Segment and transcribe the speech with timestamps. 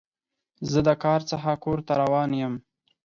[0.71, 2.53] زه د کار څخه کور ته روان یم.